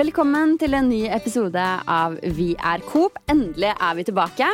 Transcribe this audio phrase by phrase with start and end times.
[0.00, 3.18] Velkommen til en ny episode av Vi er Coop.
[3.28, 4.46] Endelig er vi tilbake.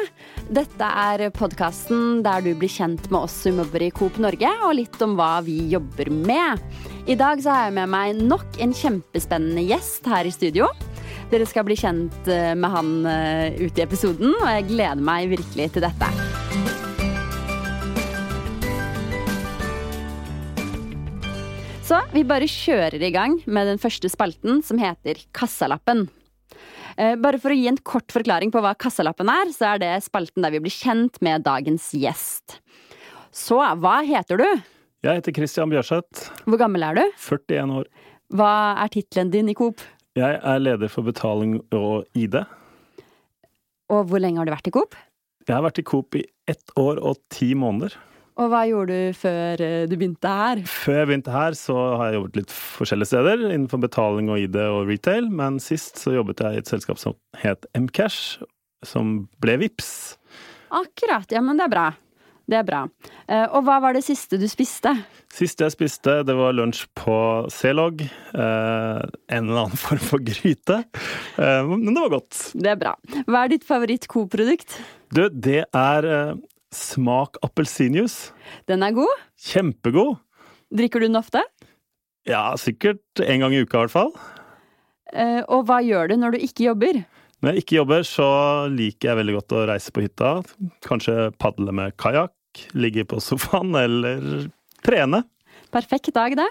[0.50, 4.74] Dette er podkasten der du blir kjent med oss som jobber i Coop Norge, og
[4.74, 6.64] litt om hva vi jobber med.
[7.06, 10.72] I dag så har jeg med meg nok en kjempespennende gjest her i studio.
[11.30, 15.30] Dere skal bli kjent eh, med han eh, ute i episoden, og jeg gleder meg
[15.36, 16.45] virkelig til dette.
[21.86, 26.08] Så vi bare kjører i gang med den første spalten, som heter Kassalappen.
[26.98, 29.90] Eh, bare for å gi en kort forklaring på hva Kassalappen er, så er det
[30.02, 32.56] spalten der vi blir kjent med dagens gjest.
[33.30, 34.48] Så hva heter du?
[35.06, 36.26] Jeg heter Christian Bjørseth.
[36.48, 37.04] Hvor gammel er du?
[37.22, 37.86] 41 år.
[38.34, 38.50] Hva
[38.82, 39.84] er tittelen din i Coop?
[40.18, 42.40] Jeg er leder for betaling og ID.
[43.94, 44.98] Og hvor lenge har du vært i Coop?
[45.46, 47.94] Jeg har vært i Coop i ett år og ti måneder.
[48.36, 50.60] Og hva gjorde du før eh, du begynte her?
[50.68, 54.58] Før jeg begynte her, så har jeg jobbet litt forskjellige steder innenfor betaling og ID
[54.66, 58.42] og retail, men sist så jobbet jeg i et selskap som het Mcash,
[58.84, 59.88] som ble Vips.
[60.76, 61.30] Akkurat.
[61.32, 61.86] Ja, men det er bra.
[62.46, 62.82] Det er bra.
[63.26, 64.92] Eh, Og hva var det siste du spiste?
[65.34, 67.16] Siste jeg spiste, det var lunsj på
[67.50, 68.04] C-log.
[68.04, 69.00] Eh,
[69.32, 70.82] en eller annen form for gryte.
[71.40, 72.42] Men det var godt.
[72.52, 72.92] Det er bra.
[73.24, 74.76] Hva er ditt favoritt-Coop-produkt?
[75.16, 76.10] Du, det er
[76.74, 78.32] Smak appelsinjuice.
[78.68, 79.20] Den er god.
[79.38, 80.16] Kjempegod.
[80.74, 81.42] Drikker du den ofte?
[82.26, 84.10] Ja, sikkert en gang i uka i hvert fall.
[85.14, 87.04] Eh, Og hva gjør du når du ikke jobber?
[87.44, 88.26] Når jeg ikke jobber, så
[88.72, 90.30] liker jeg veldig godt å reise på hytta.
[90.86, 92.32] Kanskje padle med kajakk,
[92.74, 94.48] ligge på sofaen eller
[94.82, 95.22] trene.
[95.70, 96.48] Perfekt dag, det.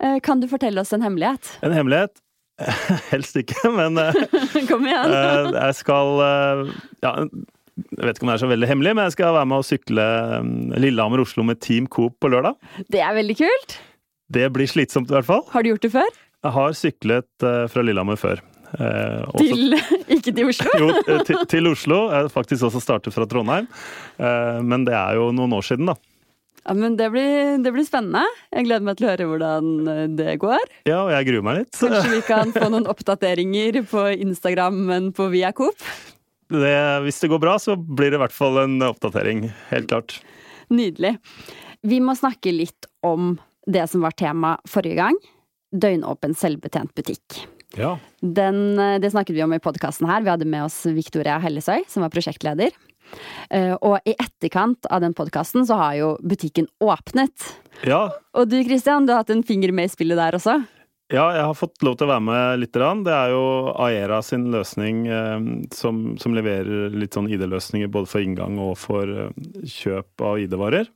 [0.00, 1.58] Eh, Kan du fortelle oss en hemmelighet?
[1.66, 2.16] En hemmelighet?
[3.10, 4.14] Helst ikke, men eh,
[4.70, 5.10] Kom igjen.
[5.10, 6.72] eh, jeg skal eh,
[7.02, 7.12] Ja,
[7.74, 9.66] jeg vet ikke om det er så veldig hemmelig, men jeg skal være med å
[9.66, 12.54] sykle eh, Lillehammer-Oslo med Team Coop på lørdag.
[12.92, 13.76] Det er veldig kult.
[14.34, 15.42] Det blir slitsomt i hvert fall.
[15.52, 16.10] Har du gjort det før?
[16.44, 18.40] Jeg har syklet eh, fra Lillehammer før.
[18.74, 19.76] Eh, også- Til
[20.18, 20.72] Ikke til Oslo?
[20.80, 22.00] Jo, eh, til, til Oslo.
[22.14, 23.66] Jeg faktisk også startet fra Trondheim.
[24.18, 25.98] Eh, Men det er jo noen år siden, da.
[26.64, 28.22] Ja, men det blir, det blir spennende.
[28.54, 30.62] Jeg gleder meg til å høre hvordan det går.
[30.88, 31.76] Ja, og jeg gruer meg litt.
[31.76, 35.76] Kanskje vi kan få noen oppdateringer på Instagrammen på Via Coop.
[36.60, 36.76] Det,
[37.06, 39.46] hvis det går bra, så blir det i hvert fall en oppdatering.
[39.70, 40.18] Helt klart.
[40.72, 41.16] Nydelig.
[41.84, 43.34] Vi må snakke litt om
[43.68, 45.18] det som var tema forrige gang.
[45.74, 47.42] Døgnåpen selvbetjent butikk.
[47.76, 47.96] Ja.
[48.22, 50.22] Den, eh, det snakket vi om i podkasten her.
[50.22, 52.70] Vi hadde med oss Victoria Hellesøy, som var prosjektleder.
[53.50, 57.34] Eh, Og i etterkant av den podkasten så har jo butikken åpnet.
[57.84, 58.08] ja.
[58.34, 60.66] Og du Christian, du har hatt en finger med i spillet der også?
[61.12, 62.72] Ja, jeg har fått lov til å være med litt.
[62.72, 63.02] grann.
[63.04, 63.44] Det er jo
[63.84, 69.10] Aera sin løsning eh, som, som leverer litt sånn ID-løsninger både for inngang og for
[69.12, 69.34] eh,
[69.68, 70.88] kjøp av ID-varer.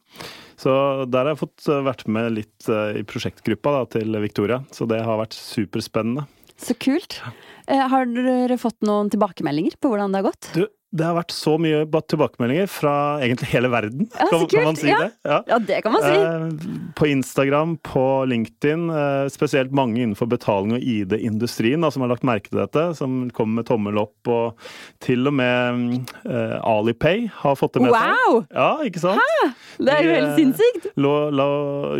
[0.58, 0.72] Så
[1.06, 4.62] der har jeg fått eh, vært med litt eh, i prosjektgruppa da, til Victoria.
[4.72, 6.24] Så det har vært superspennende.
[6.58, 7.20] Så kult.
[7.68, 10.48] Har dere fått noen tilbakemeldinger på hvordan det har gått?
[10.56, 14.06] Du, det har vært så mye tilbakemeldinger fra egentlig hele verden.
[14.14, 15.00] Ja, kan, kan man si ja.
[15.02, 15.10] det?
[15.28, 15.38] Ja.
[15.50, 16.14] Ja, det kan man si.
[16.16, 22.24] Eh, På Instagram, på LinkedIn, eh, spesielt mange innenfor betaling og ID-industrien som har lagt
[22.26, 24.70] merke til dette, som kommer med tommel opp, og
[25.04, 28.08] til og med eh, Alipay har fått det med seg.
[28.08, 28.40] Wow!
[28.48, 29.20] Ja, ikke sant?
[29.20, 29.52] Hæ?
[29.78, 30.88] Det er jo helt eh, sinnssykt.
[30.98, 31.48] Lå, la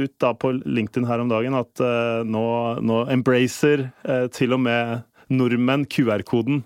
[0.00, 2.46] ut da på LinkedIn her om dagen at eh, nå,
[2.80, 6.62] nå embracer eh, til og med nordmenn QR-koden.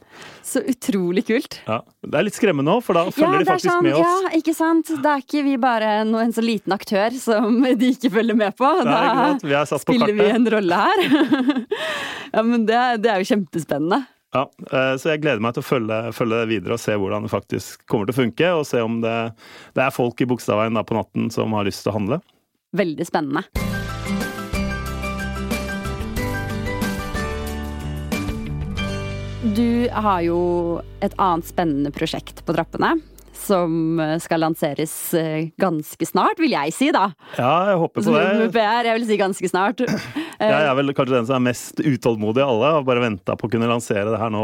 [0.47, 1.59] Så utrolig kult.
[1.67, 1.81] Ja.
[2.07, 4.07] Det er litt skremmende nå, for da følger de er faktisk sånn, med oss.
[4.07, 4.95] Ja, ikke sant.
[5.03, 8.71] Det er ikke vi bare en så liten aktør som de ikke følger med på.
[8.87, 9.29] Nei, Da?
[9.43, 11.05] Vi på spiller vi en rolle her.
[12.35, 14.03] ja, men det, det er jo kjempespennende.
[14.33, 17.27] Ja, eh, så jeg gleder meg til å følge, følge det videre og se hvordan
[17.27, 18.55] det faktisk kommer til å funke.
[18.57, 19.17] Og se om det,
[19.77, 22.23] det er folk i Bogstadveien da på natten som har lyst til å handle.
[22.73, 23.72] Veldig spennende.
[29.43, 30.37] Du har jo
[31.03, 32.95] et annet spennende prosjekt på trappene.
[33.43, 37.09] Som skal lanseres eh, ganske snart, vil jeg si, da.
[37.35, 38.51] Ja, jeg håper på Som det.
[38.55, 39.83] PR, jeg vil si ganske snart.
[40.43, 42.71] Jeg er vel kanskje den som er mest utålmodig av alle.
[42.75, 44.41] Har bare venta på å kunne lansere det her nå.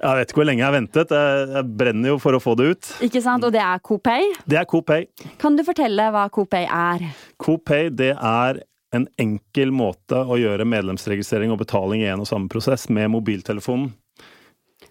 [0.00, 1.10] Jeg vet ikke hvor lenge jeg har ventet.
[1.16, 2.90] Jeg, jeg brenner jo for å få det ut.
[3.02, 3.42] Ikke sant?
[3.44, 4.28] Og det er Copay?
[4.46, 5.08] Det er Copay.
[5.42, 7.02] Kan du fortelle hva Copay er?
[7.42, 8.62] Copay det er
[8.96, 13.92] en enkel måte å gjøre medlemsregistrering og betaling i en og samme prosess med mobiltelefonen.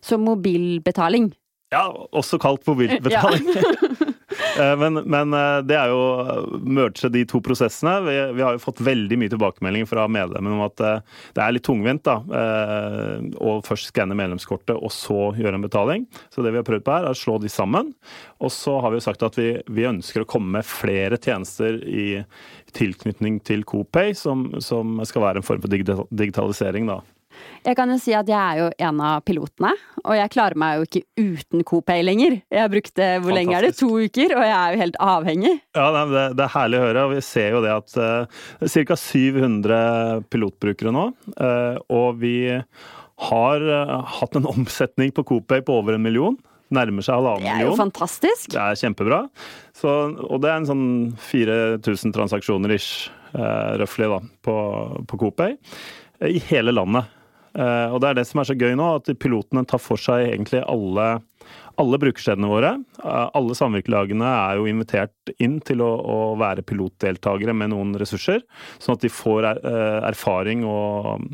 [0.02, 1.34] Så mobilbetaling.
[1.74, 3.50] Ja, også kalt mobilbetaling.
[4.09, 4.09] Eh,
[4.80, 7.96] men, men eh, det er jo å merge de to prosessene.
[8.06, 11.56] Vi, vi har jo fått veldig mye tilbakemeldinger fra medlemmene om at eh, det er
[11.56, 16.08] litt tungvint da, eh, å først skanne medlemskortet og så gjøre en betaling.
[16.34, 17.94] Så det vi har prøvd på her, er å slå de sammen.
[18.40, 21.82] Og så har vi jo sagt at vi, vi ønsker å komme med flere tjenester
[21.86, 22.24] i
[22.76, 26.90] tilknytning til Coopay, som, som skal være en form for digitalisering.
[26.90, 27.02] da.
[27.66, 29.72] Jeg kan jo si at jeg er jo en av pilotene,
[30.04, 32.40] og jeg klarer meg jo ikke uten Copay lenger.
[32.48, 33.74] Jeg har brukt det, hvor lenge er det?
[33.80, 35.56] To uker, og jeg er jo helt avhengig.
[35.78, 39.00] Ja, det, det er herlig å høre, og vi ser jo det at uh, ca.
[39.00, 42.38] 700 pilotbrukere nå, uh, og vi
[43.30, 46.40] har uh, hatt en omsetning på Copay på over en million
[46.74, 47.60] nærmer seg halvannen million.
[47.60, 48.50] Det er jo fantastisk.
[48.54, 49.22] Det er kjempebra.
[49.78, 49.94] Så,
[50.30, 50.90] og det er en sånn
[51.30, 54.58] 4000 transaksjoner ish, uh, røftlig, da, på,
[55.10, 55.58] på Copay
[56.30, 57.10] I hele landet.
[57.60, 60.30] Uh, og det er det som er så gøy nå, at pilotene tar for seg
[60.30, 61.08] egentlig alle,
[61.82, 62.76] alle brukerstedene våre.
[63.02, 68.46] Uh, alle samvirkelagene er jo invitert inn til å, å, være pilotdeltakere med noen ressurser,
[68.80, 69.66] sånn at de får er,
[70.14, 71.28] erfaring og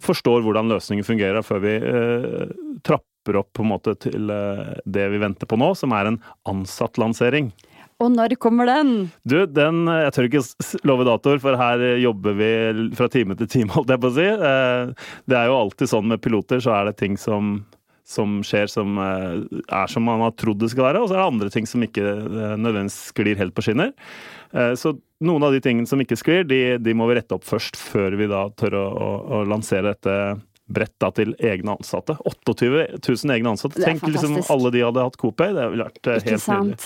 [0.00, 1.76] forstår hvordan løsningen fungerer før vi
[2.86, 6.06] trapper trapper opp på en måte til eh, det vi venter på nå, som er
[6.08, 7.52] en ansattlansering.
[8.00, 8.94] Og når kommer den?
[9.28, 10.44] Du, den eh, Jeg tør ikke
[10.88, 12.52] love datoer, for her jobber vi
[12.98, 14.30] fra time til time, holdt jeg på å si.
[14.30, 17.60] Eh, det er jo alltid sånn med piloter, så er det ting som,
[18.08, 21.30] som skjer som er som man har trodd det skal være, og så er det
[21.30, 22.04] andre ting som ikke
[22.56, 23.94] nødvendigvis sklir helt på skinner.
[24.50, 27.78] Så noen av de tingene som ikke sklir, de, de må vi rette opp først,
[27.78, 30.16] før vi da tør å, å, å lansere dette
[30.70, 32.16] bredt til egne ansatte.
[32.24, 32.68] 28
[33.02, 33.82] 000 egne ansatte.
[33.82, 35.54] Tenk liksom alle de hadde hatt Coopay.
[35.56, 36.78] Det ville vært eh, helt nydelig.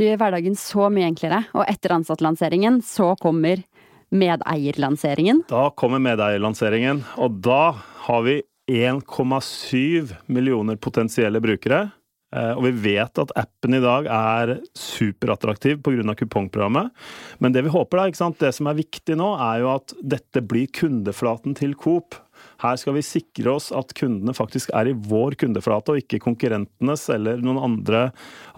[0.00, 1.42] Det gjør hverdagen så mye enklere.
[1.52, 3.60] Og etter ansattlanseringen så kommer
[4.08, 5.42] medeierlanseringen.
[5.50, 7.74] Da kommer medeierlanseringen, og da
[8.06, 8.38] har vi
[8.72, 11.90] 1,7 millioner potensielle brukere.
[12.32, 16.14] Eh, og vi vet at appen i dag er superattraktiv pga.
[16.16, 16.96] kupongprogrammet.
[17.38, 20.72] Men det vi håper da, det som er viktig nå, er jo at dette blir
[20.72, 22.16] kundeflaten til Coop.
[22.60, 27.06] Her skal vi sikre oss at kundene faktisk er i vår kundeflate, og ikke konkurrentenes
[27.12, 28.02] eller noen andre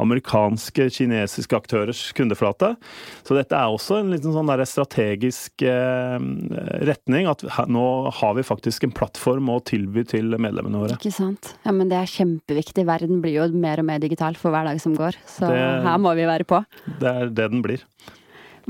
[0.03, 2.75] amerikanske, kinesiske aktørers kundeflate.
[3.27, 6.17] Så dette er også en liten sånn strategisk eh,
[6.89, 7.29] retning.
[7.31, 7.87] At nå
[8.19, 10.99] har vi faktisk en plattform å tilby til medlemmene våre.
[10.99, 11.55] Ikke sant.
[11.67, 12.87] Ja, men det er kjempeviktig.
[12.89, 15.19] Verden blir jo mer og mer digital for hver dag som går.
[15.29, 16.63] Så det, her må vi være på.
[17.01, 17.87] Det er det den blir.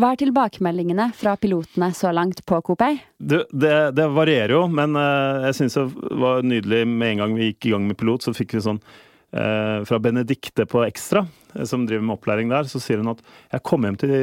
[0.00, 2.94] Hva er tilbakemeldingene fra pilotene så langt på Kopei?
[3.18, 5.86] Det, det, det varierer jo, men uh, jeg syns det
[6.22, 8.80] var nydelig med en gang vi gikk i gang med pilot, så fikk vi sånn
[8.80, 13.20] uh, fra Benedicte på Ekstra, uh, som driver med opplæring der, så sier hun at
[13.52, 14.14] jeg kom hjem til,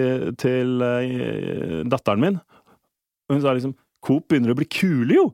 [0.42, 0.74] til
[1.92, 2.42] datteren min,
[3.30, 5.26] og hun sa liksom Coop begynner å bli kule, jo!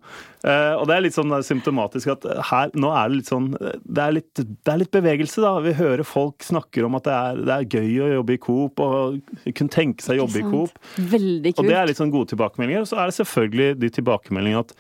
[0.46, 4.02] Eh, og det er litt sånn symptomatisk at her, nå er det litt sånn det
[4.02, 5.54] er litt, det er litt, bevegelse, da.
[5.66, 8.84] Vi hører folk snakker om at det er, det er gøy å jobbe i Coop,
[8.84, 10.80] og kunne tenke seg å jobbe i Coop.
[10.98, 11.64] Veldig kult.
[11.64, 12.86] Og det er litt sånn gode tilbakemeldinger.
[12.86, 14.76] Og så er det selvfølgelig de tilbakemeldingene at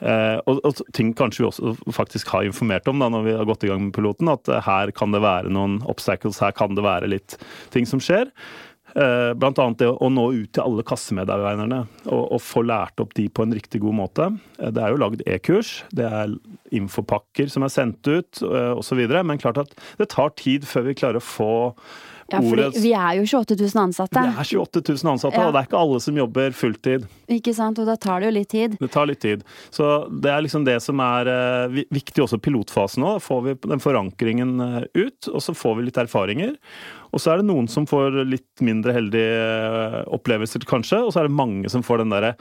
[0.00, 3.48] eh, og, og, ting kanskje vi også faktisk har informert om da når vi har
[3.48, 6.76] gått i gang med piloten, at eh, her kan det være noen obstacles, her kan
[6.76, 7.38] det være litt
[7.74, 8.32] ting som skjer.
[8.94, 13.28] Eh, annet det å nå ut til alle kassemedarbeiderne og, og, få lært opp de
[13.30, 14.28] på en riktig god måte.
[14.58, 16.34] Eh, det er jo lagd e-kurs, det er
[16.74, 19.02] infopakker som er sendt ut eh, osv.
[19.20, 21.52] Men klart at det tar tid før vi klarer å få
[22.30, 24.22] ja, for vi er jo 28 000 ansatte.
[24.22, 25.48] Vi er 28 000 ansatte, ja.
[25.48, 27.06] og det er ikke alle som jobber fulltid.
[27.30, 28.76] Ikke sant, og da tar det jo litt tid.
[28.80, 29.44] Det tar litt tid.
[29.74, 33.16] Så det er liksom det som er uh, viktig også pilotfasen nå.
[33.24, 36.56] Får vi den forankringen uh, ut, og så får vi litt erfaringer.
[37.10, 39.44] Og så er det noen som får litt mindre heldige
[39.74, 42.34] uh, opplevelser, kanskje, og så er det mange som får den derre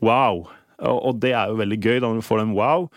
[0.00, 0.44] wow.
[0.82, 2.88] Og det er jo veldig gøy da når vi får den wow.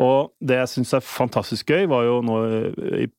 [0.00, 2.36] Og det jeg syns er fantastisk gøy, var jo nå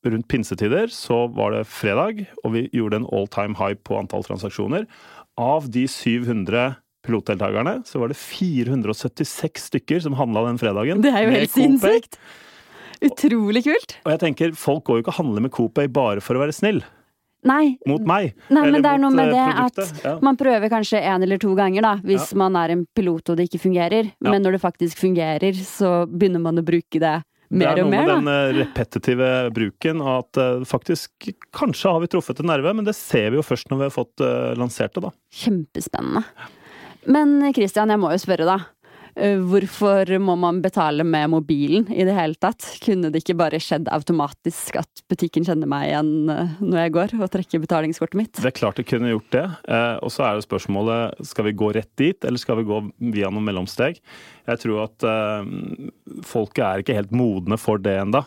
[0.10, 4.26] rundt pinsetider, så var det fredag, og vi gjorde en all time high på antall
[4.26, 4.88] transaksjoner.
[5.38, 11.04] Av de 700 pilotdeltakerne, så var det 476 stykker som handla den fredagen.
[11.04, 12.18] Det er jo helt sinnssykt!
[13.04, 13.98] Utrolig kult.
[14.08, 16.56] Og jeg tenker, folk går jo ikke og handler med Coopay bare for å være
[16.56, 16.80] snill.
[17.48, 17.76] Nei.
[17.90, 18.34] Mot meg.
[18.54, 19.92] Nei, men det er noe med eh, det produktet.
[20.00, 20.14] at ja.
[20.24, 22.40] man prøver kanskje én eller to ganger, da, hvis ja.
[22.40, 24.10] man er en pilot og det ikke fungerer.
[24.14, 24.32] Ja.
[24.32, 27.20] Men når det faktisk fungerer, så begynner man å bruke det
[27.54, 27.54] mer og mer.
[27.54, 32.42] Det er noe med den eh, repetitive bruken, at uh, faktisk Kanskje har vi truffet
[32.42, 35.06] en nerve, men det ser vi jo først når vi har fått uh, lansert det,
[35.06, 35.14] da.
[35.44, 36.24] Kjempespennende.
[37.14, 38.58] Men Christian, jeg må jo spørre, da.
[39.14, 42.66] Eh, hvorfor må man betale med mobilen i det hele tatt?
[42.82, 47.16] Kunne det ikke bare skjedd automatisk at butikken kjenner meg igjen eh, når jeg går
[47.20, 48.34] og trekker betalingskortet mitt?
[48.40, 49.46] Det er klart det kunne gjort det.
[49.70, 52.82] Eh, og så er det spørsmålet skal vi gå rett dit, eller skal vi gå
[53.14, 54.02] via noen mellomsteg?
[54.50, 55.06] Jeg tror at
[56.28, 58.26] folket er ikke helt modne for det enda.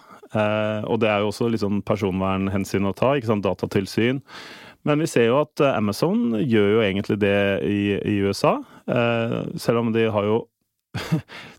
[0.88, 4.23] Og det er jo også sånn personvernhensyn å ta, ikke sant, datatilsyn.
[4.88, 7.37] Men vi ser jo at Amazon gjør jo egentlig det
[7.69, 8.55] i, i USA.
[9.61, 10.38] Selv om de har jo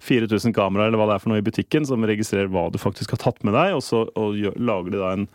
[0.08, 3.15] 4000 kameraer eller hva det er for noe i butikken som registrerer hva du faktisk
[3.15, 5.27] har tatt med deg, og så og gjør, lager de da en,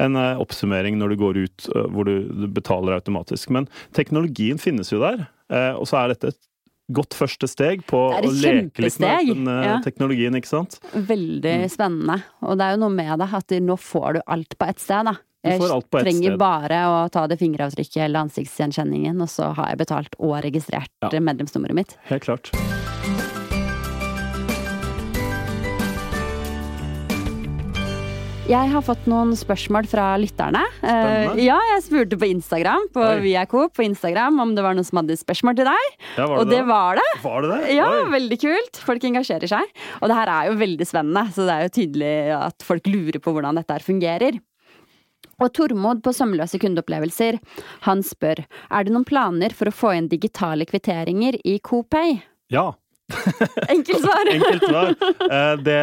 [0.00, 3.50] en, eh, oppsummering når du går ut eh, hvor du, du, betaler automatisk.
[3.54, 6.40] Men teknologien finnes jo der, eh, og så er dette et
[6.90, 9.76] godt første steg på å leke litt med den ja.
[9.84, 10.80] teknologien, ikke sant?
[10.94, 11.68] Veldig Mm.
[11.70, 12.16] spennende.
[12.42, 15.06] Og det er jo noe med det at nå får du alt på ett sted,
[15.06, 15.14] da.
[15.46, 19.54] Jeg får alt på ett trenger bare å ta det fingeravtrykket eller ansiktsgjenkjenningen, og så
[19.56, 21.08] har jeg betalt og registrert Ja.
[21.20, 21.96] medlemsnummeret mitt.
[22.10, 22.52] Helt klart.
[28.50, 30.64] Jeg har fått noen spørsmål fra lytterne.
[30.82, 33.20] Uh, ja, jeg spurte på Instagram på Oi.
[33.22, 35.92] Via Coop på Instagram om det var noen som hadde spørsmål til deg.
[36.16, 37.06] Ja, var Og det det var det.
[37.22, 37.76] Var det det?
[37.76, 38.80] Ja, veldig kult.
[38.88, 39.70] Folk engasjerer seg.
[40.00, 43.20] Og det her er jo veldig spennende, så det er jo tydelig at folk lurer
[43.22, 44.40] på hvordan dette her fungerer.
[45.40, 47.38] Og Tormod på Sømløse kundeopplevelser,
[47.86, 52.18] han spør er det noen planer for å få inn digitale kvitteringer i CoPay?
[52.50, 52.72] Ja.
[53.74, 54.30] Enkelt svar!
[54.32, 54.94] Enkelt svar.
[55.30, 55.78] Eh, Det,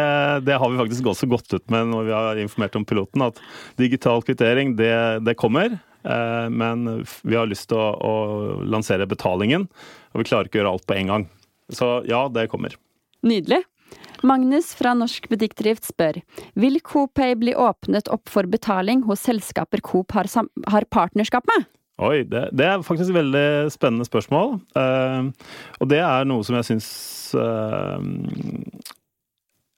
[0.48, 3.39] det har vi faktisk også gått ut med når vi har informert om piloten, at
[3.79, 4.93] digital kvittering, det,
[5.27, 5.77] det kommer.
[6.03, 8.13] eh, Men vi har lyst til å, å
[8.65, 9.67] lansere betalingen,
[10.13, 11.27] og vi klarer ikke å gjøre alt på en gang.
[11.74, 12.75] Så ja, det kommer.
[13.27, 13.63] Nydelig.
[14.25, 16.17] Magnus fra Norsk Butikkdrift spør
[16.57, 20.25] Vil Coopay bli åpnet opp for betaling hos selskaper Coop har,
[20.74, 21.67] har partnerskap med?
[21.97, 24.59] Oi, det, det er faktisk et veldig spennende spørsmål.
[24.77, 25.33] Uh,
[25.81, 26.89] og det er noe som jeg syns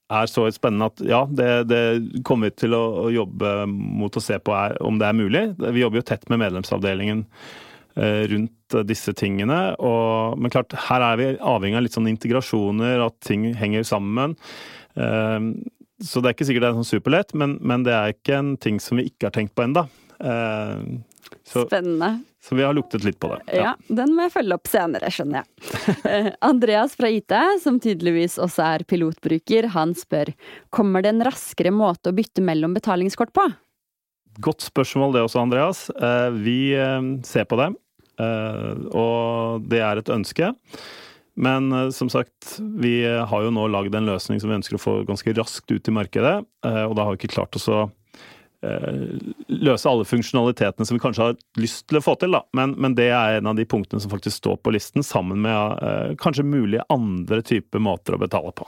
[0.10, 1.80] er så spennende at ja, det, det
[2.28, 5.44] kommer vi til å, å jobbe mot å se på er, om det er mulig.
[5.64, 9.62] Vi jobber jo tett med medlemsavdelingen uh, rundt disse tingene.
[9.80, 14.36] Og, men klart, her er vi avhengig av litt sånn integrasjoner, at ting henger sammen.
[15.00, 18.52] Så det er ikke sikkert det er sånn superlett, men, men det er ikke en
[18.62, 19.88] ting som vi ikke har tenkt på enda.
[21.50, 22.24] Så, Spennende.
[22.44, 23.40] så vi har luktet litt på det.
[23.58, 25.48] Ja, den må jeg følge opp senere, skjønner jeg.
[26.10, 27.34] Eh, Andreas fra IT,
[27.64, 30.32] som tydeligvis også er pilotbruker, han spør
[30.74, 33.46] kommer det en raskere måte å bytte mellom betalingskort på?
[34.46, 35.84] Godt spørsmål det også, Andreas.
[35.90, 37.72] Eh, Vi eh, ser på det,
[38.20, 40.50] og det er et ønske.
[41.40, 44.96] Men som sagt, vi har jo nå lagd en løsning som vi ønsker å få
[45.08, 46.34] ganske raskt ut i markedet.
[46.68, 47.86] Og da har vi ikke klart oss å
[48.62, 52.36] løse alle funksjonalitetene som vi kanskje har lyst til å få til.
[52.36, 52.44] Da.
[52.58, 55.84] Men, men det er en av de punktene som faktisk står på listen, sammen med
[55.84, 58.68] eh, kanskje mulige andre typer måter å betale på.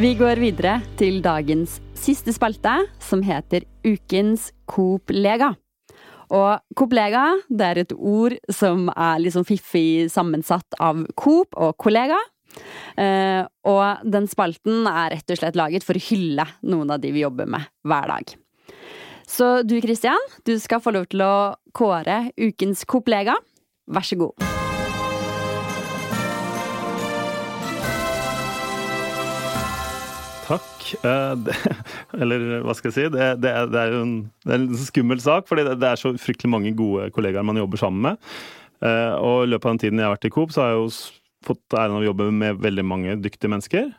[0.00, 2.72] Vi går videre til dagens siste spalte,
[3.04, 5.50] som heter Ukens Coop-lega.
[6.30, 12.16] Og Coop-lega det er et ord som er liksom fiffig sammensatt av Coop og kollega.
[13.00, 17.12] Eh, og den spalten er rett og slett laget for å hylle noen av de
[17.14, 18.36] vi jobber med hver dag.
[19.30, 21.34] Så du Christian, du skal få lov til å
[21.76, 23.36] kåre ukens Coop-lega.
[23.90, 24.50] Vær så god.
[30.50, 30.88] Takk.
[31.06, 31.62] Eh,
[32.22, 33.06] eller hva skal jeg si?
[33.14, 34.16] Det, det, er, det er jo en,
[34.48, 38.02] er en skummel sak, fordi det, er så fryktelig mange gode kollegaer man jobber sammen
[38.08, 38.26] med.
[38.82, 40.80] Eh, og i løpet av den tiden jeg har vært i Coop, så har jeg
[40.80, 40.90] jo
[41.46, 43.90] fått æren av å jobbe med veldig mange dyktige mennesker.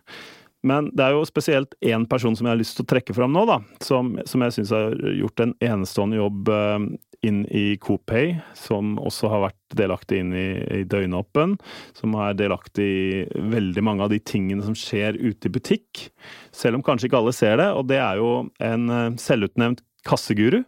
[0.67, 3.33] Men det er jo spesielt én person som jeg har lyst til å trekke fram
[3.33, 3.57] nå, da.
[3.81, 6.85] Som, som jeg syns har gjort en enestående jobb eh,
[7.25, 10.47] inn i Coopay, som også har vært delaktig inn i,
[10.81, 11.57] i døgnåpen.
[11.97, 16.07] Som er delaktig i veldig mange av de tingene som skjer ute i butikk.
[16.53, 17.71] Selv om kanskje ikke alle ser det.
[17.77, 18.31] Og det er jo
[18.61, 20.61] en eh, selvutnevnt kasseguru.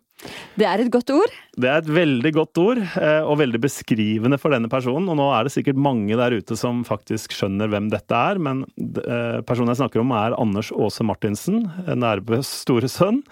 [0.58, 1.32] Det er et godt ord.
[1.58, 5.08] Det er et veldig godt ord, eh, og veldig beskrivende for denne personen.
[5.10, 8.64] Og nå er det sikkert mange der ute som faktisk skjønner hvem dette er, men
[8.78, 13.24] eh, personen jeg snakker om er Anders Aase Martinsen, Nærbøs store sønn.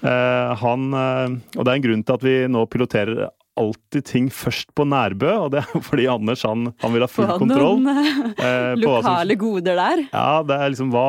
[0.00, 3.28] Eh, Han, eh, og det er en grunn til at vi nå piloterer
[3.60, 7.26] alltid ting først på Nærbø, og det er fordi Anders han, han vil ha full
[7.28, 7.82] Få kontroll.
[7.82, 10.04] noen eh, på hva som- lokale goder der.
[10.14, 11.08] Ja, det er liksom hva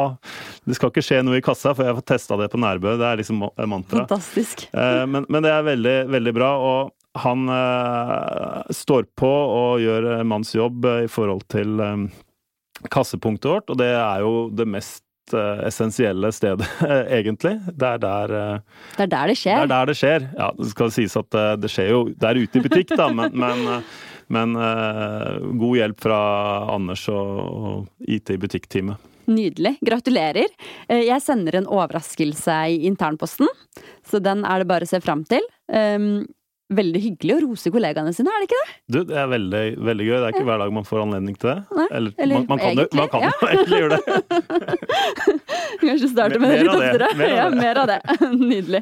[0.68, 2.91] Det skal ikke skje noe i kassa før jeg får testa det på Nærbø.
[3.01, 3.39] Det er liksom
[3.72, 4.03] mantra.
[4.03, 4.68] Fantastisk.
[4.74, 6.50] Eh, Men, men det er veldig, veldig bra.
[6.62, 12.06] Og han eh, står på og gjør manns jobb eh, i forhold til eh,
[12.94, 16.70] kassepunktet vårt, og det er jo det mest eh, essensielle stedet,
[17.18, 17.58] egentlig.
[17.74, 19.60] Det er der eh, Det er der det det skjer.
[19.65, 20.30] er der det skjer.
[20.38, 23.34] Ja, det skal sies at eh, det skjer jo der ute i butikk, da, men,
[23.34, 23.94] men, eh,
[24.32, 26.22] men eh, god hjelp fra
[26.77, 29.08] Anders og, og IT i butikkteamet.
[29.30, 29.75] Nydelig.
[29.86, 30.48] Gratulerer.
[30.90, 33.48] Eh, Jeg sender en overraskelse i internposten,
[34.08, 35.42] så den er det bare å se fram til.
[35.72, 36.25] Um,
[36.72, 38.75] Veldig hyggelig å rose kollegaene sine, er det ikke det?
[38.96, 40.13] Du, det er veldig, veldig gøy.
[40.16, 41.56] Det er ikke hver dag man får anledning til det.
[41.75, 45.01] Nei, Eller, eller man, man kan, jo- man kan egentlig, egentlig gjøre det.
[45.82, 47.10] Kanskje starte med Mer det litt oftere.
[47.36, 48.00] Ja, mer av det.
[48.54, 48.82] Nydelig.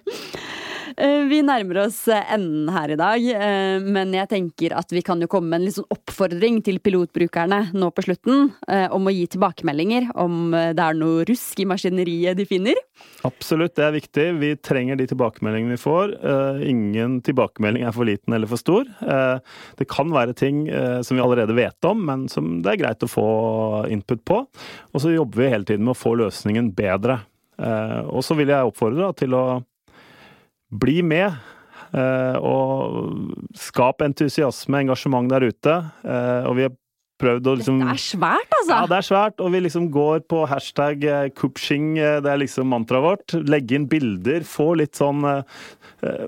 [1.00, 5.22] Eh, vi nærmer oss enden her i dag, eh, men jeg tenker at vi kan
[5.24, 9.24] jo komme med en sånn oppfordring til pilotbrukerne nå på slutten eh, om å gi
[9.32, 12.82] tilbakemeldinger om det er noe rusk i maskineriet de finner.
[13.27, 14.25] Absolutt, det er viktig.
[14.41, 16.13] Vi trenger de tilbakemeldingene vi får.
[16.68, 18.88] Ingen tilbakemelding er for liten eller for stor.
[19.79, 20.65] Det kan være ting
[21.06, 23.29] som vi allerede vet om, men som det er greit å få
[23.91, 24.41] input på.
[24.91, 27.22] Og så jobber vi hele tiden med å få løsningen bedre.
[28.12, 29.46] Og så vil jeg oppfordre til å
[30.69, 31.39] bli med.
[31.89, 35.79] Eh, og skap entusiasme, engasjement der ute.
[36.05, 36.75] Eh, og vi har
[37.19, 38.75] prøvd å liksom Det er svært, altså!
[38.75, 39.41] Ja, det er svært.
[39.43, 41.03] Og vi liksom går på hashtag
[41.35, 43.38] Kupching, eh, det er liksom mantraet vårt.
[43.49, 45.25] Legge inn bilder, få litt sånn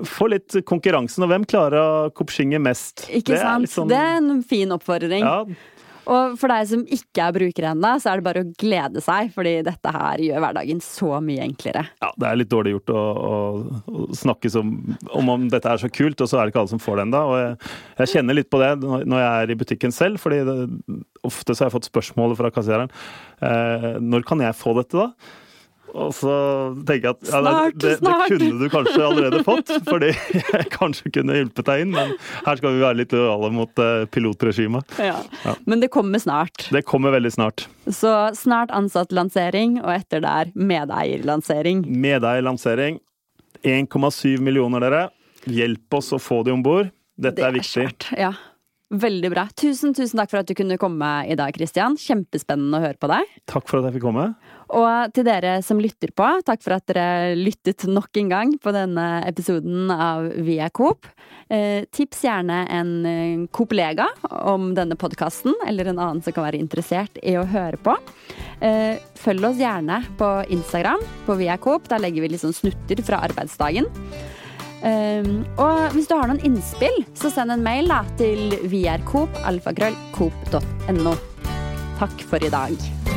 [0.03, 3.05] Få litt konkurransen, og hvem klarer å kupchinge mest?
[3.07, 3.69] Ikke sant.
[3.71, 3.88] Sånn...
[3.88, 5.24] Det er en fin oppfordring.
[5.24, 5.45] Ja,
[6.10, 9.29] og for deg som ikke er bruker ennå, så er det bare å glede seg,
[9.36, 11.84] fordi dette her gjør hverdagen så mye enklere.
[12.01, 13.38] Ja, det er litt dårlig gjort å, å,
[13.91, 14.74] å snakke som,
[15.12, 17.08] om om dette er så kult, og så er det ikke alle som får det
[17.08, 17.22] ennå.
[17.41, 17.53] Jeg,
[18.01, 20.58] jeg, kjenner litt på det når jeg er i butikken selv, fordi det,
[21.27, 22.91] ofte så har jeg fått spørsmålet fra kassereren
[23.46, 25.39] eh, når kan jeg få dette, da?
[25.91, 26.33] Og så
[26.88, 31.12] tenker jeg at ja, snart, det, det, kunne du kanskje allerede fått, fordi jeg kanskje
[31.17, 32.13] kunne hjulpet deg inn, men
[32.45, 34.98] her skal vi være litt lojale mot uh, pilotregimet.
[35.01, 35.17] Ja.
[35.45, 35.55] ja.
[35.69, 36.67] Men det kommer snart.
[36.71, 37.67] Det kommer veldig snart.
[37.88, 41.83] Så snart ansattlansering, og etter der medeierlansering.
[41.88, 43.01] Medeierlansering.
[43.62, 45.03] 1,7 millioner, dere.
[45.50, 46.93] Hjelp oss å få de om bord.
[47.21, 47.89] Dette er, er viktig.
[47.89, 48.31] Svært, ja.
[48.91, 49.45] Veldig bra.
[49.55, 51.95] Tusen, tusen takk for at du kunne komme i dag, Kristian.
[52.00, 53.29] Kjempespennende å høre på deg.
[53.48, 54.25] Takk for at jeg fikk komme.
[54.72, 58.72] Og til dere som lytter på, takk for at dere lyttet nok en gang på
[58.75, 61.06] denne episoden av Vi er Coop.
[61.51, 64.08] Eh, tips gjerne en eh, Coop-lega
[64.48, 67.94] om denne podkasten, eller en annen som kan være interessert i å høre på.
[68.63, 71.84] Eh, følg oss gjerne på Instagram på Vi er Coop.
[71.92, 73.86] Der legger vi litt sånn snutter fra arbeidsdagen.
[74.82, 81.13] Um, og hvis du har noen innspill, så send en mail da, til vrcoop.alfakrøllcoop.no.
[82.01, 83.11] Takk for i dag.